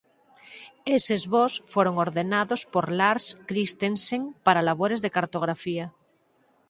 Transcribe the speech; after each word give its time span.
Eses 0.97 1.21
voos 1.33 1.53
foron 1.73 1.95
ordenados 2.05 2.61
por 2.73 2.85
Lars 2.99 3.25
Christensen 3.49 4.21
para 4.45 4.65
labores 4.69 4.99
de 5.01 5.13
cartografía. 5.17 5.85